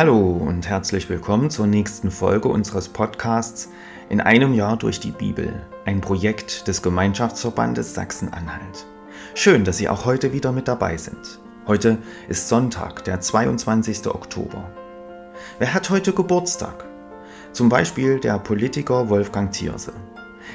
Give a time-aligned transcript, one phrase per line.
[0.00, 3.68] Hallo und herzlich willkommen zur nächsten Folge unseres Podcasts
[4.08, 8.86] In einem Jahr durch die Bibel, ein Projekt des Gemeinschaftsverbandes Sachsen-Anhalt.
[9.34, 11.38] Schön, dass Sie auch heute wieder mit dabei sind.
[11.66, 11.98] Heute
[12.30, 14.06] ist Sonntag, der 22.
[14.06, 14.70] Oktober.
[15.58, 16.86] Wer hat heute Geburtstag?
[17.52, 19.92] Zum Beispiel der Politiker Wolfgang Thierse.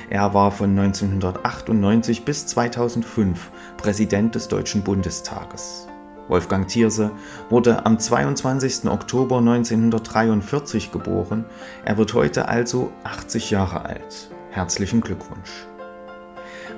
[0.09, 5.87] Er war von 1998 bis 2005 Präsident des Deutschen Bundestages.
[6.27, 7.11] Wolfgang Thierse
[7.49, 8.89] wurde am 22.
[8.89, 11.45] Oktober 1943 geboren.
[11.83, 14.31] Er wird heute also 80 Jahre alt.
[14.49, 15.67] Herzlichen Glückwunsch.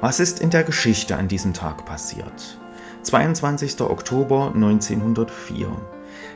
[0.02, 2.60] Was ist in der Geschichte an diesem Tag passiert?
[3.04, 3.82] 22.
[3.82, 5.68] Oktober 1904.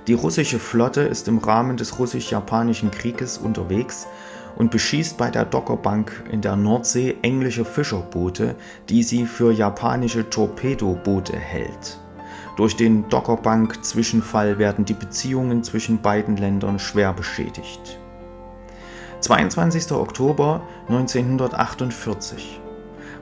[0.08, 4.08] Die russische Flotte ist im Rahmen des russisch-japanischen Krieges unterwegs
[4.56, 8.56] und beschießt bei der Dockerbank in der Nordsee englische Fischerboote,
[8.90, 12.00] die sie für japanische Torpedoboote hält.
[12.58, 18.00] Durch den Dockerbank-Zwischenfall werden die Beziehungen zwischen beiden Ländern schwer beschädigt.
[19.22, 19.92] 22.
[19.92, 22.60] Oktober 1948.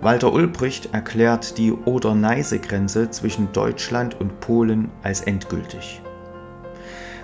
[0.02, 6.02] Walter Ulbricht erklärt die Oder-Neiße-Grenze zwischen Deutschland und Polen als endgültig.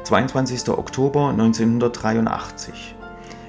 [0.03, 0.69] 22.
[0.69, 2.95] Oktober 1983.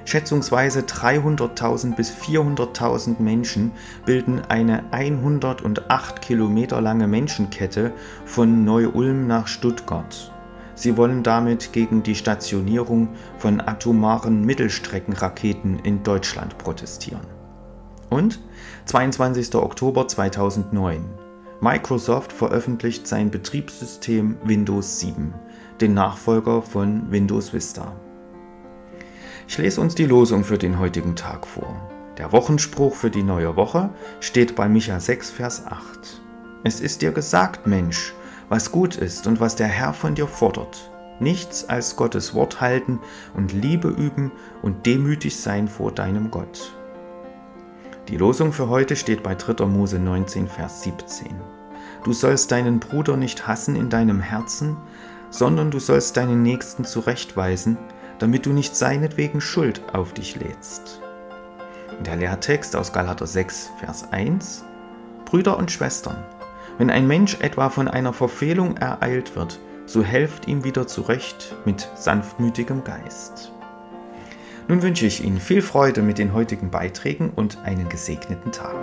[0.06, 3.72] Schätzungsweise 300.000 bis 400.000 Menschen
[4.04, 7.92] bilden eine 108 Kilometer lange Menschenkette
[8.24, 10.32] von Neu-Ulm nach Stuttgart.
[10.76, 17.26] Sie wollen damit gegen die Stationierung von atomaren Mittelstreckenraketen in Deutschland protestieren.
[18.08, 18.40] Und
[18.84, 19.56] 22.
[19.56, 21.04] Oktober 2009.
[21.60, 25.34] Microsoft veröffentlicht sein Betriebssystem Windows 7,
[25.80, 27.96] den Nachfolger von Windows Vista.
[29.48, 31.80] Ich lese uns die Losung für den heutigen Tag vor.
[32.18, 36.20] Der Wochenspruch für die neue Woche steht bei Micha 6, Vers 8.
[36.64, 38.12] Es ist dir gesagt, Mensch,
[38.48, 40.90] was gut ist und was der Herr von dir fordert.
[41.20, 42.98] Nichts als Gottes Wort halten
[43.34, 46.72] und Liebe üben und demütig sein vor deinem Gott.
[48.08, 49.64] Die Losung für heute steht bei 3.
[49.66, 51.28] Mose 19, Vers 17.
[52.02, 54.76] Du sollst deinen Bruder nicht hassen in deinem Herzen,
[55.30, 57.78] sondern du sollst deinen Nächsten zurechtweisen,
[58.18, 61.00] damit du nicht seinetwegen Schuld auf dich lädst.
[62.04, 64.64] Der Lehrtext aus Galater 6, Vers 1
[65.24, 66.24] Brüder und Schwestern,
[66.78, 71.88] wenn ein Mensch etwa von einer Verfehlung ereilt wird, so helft ihm wieder zurecht mit
[71.94, 73.52] sanftmütigem Geist.
[74.68, 78.74] Nun wünsche ich Ihnen viel Freude mit den heutigen Beiträgen und einen gesegneten Tag.